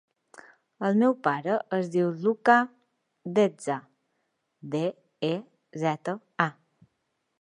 [0.87, 2.55] El meu pare es diu Lucca
[3.35, 3.77] Deza:
[4.77, 4.83] de,
[5.33, 5.33] e,
[5.85, 6.17] zeta,
[6.49, 6.53] a.